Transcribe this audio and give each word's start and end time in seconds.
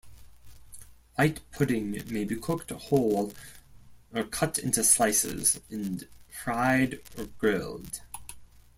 White 1.13 1.41
pudding 1.51 1.91
may 1.91 2.23
be 2.23 2.35
cooked 2.35 2.71
whole 2.71 3.35
or 4.11 4.23
cut 4.23 4.57
into 4.57 4.83
slices 4.83 5.59
and 5.69 6.07
fried 6.31 7.01
or 7.19 7.25
grilled. 7.37 8.01